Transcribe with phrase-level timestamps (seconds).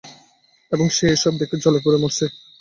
[0.71, 2.25] এবং সে এসব দেখে জ্বলে-পুড়ে মরছে।